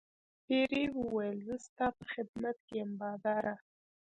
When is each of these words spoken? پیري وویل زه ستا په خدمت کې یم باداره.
پیري 0.45 0.83
وویل 0.99 1.37
زه 1.47 1.55
ستا 1.65 1.87
په 1.97 2.05
خدمت 2.13 2.57
کې 2.67 2.73
یم 2.81 2.91
باداره. 3.01 3.55